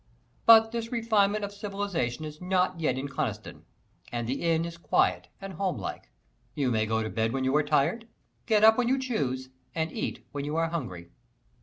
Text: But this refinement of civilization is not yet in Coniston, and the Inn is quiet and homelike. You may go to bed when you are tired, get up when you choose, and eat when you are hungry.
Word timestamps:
But 0.47 0.71
this 0.71 0.91
refinement 0.91 1.45
of 1.45 1.53
civilization 1.53 2.25
is 2.25 2.41
not 2.41 2.79
yet 2.79 2.97
in 2.97 3.07
Coniston, 3.07 3.65
and 4.11 4.25
the 4.27 4.41
Inn 4.41 4.65
is 4.65 4.75
quiet 4.75 5.27
and 5.39 5.53
homelike. 5.53 6.09
You 6.55 6.71
may 6.71 6.87
go 6.87 7.03
to 7.03 7.09
bed 7.11 7.33
when 7.33 7.43
you 7.43 7.55
are 7.55 7.61
tired, 7.63 8.07
get 8.47 8.63
up 8.63 8.79
when 8.79 8.87
you 8.87 8.97
choose, 8.97 9.49
and 9.75 9.91
eat 9.91 10.25
when 10.31 10.43
you 10.43 10.55
are 10.55 10.69
hungry. 10.69 11.11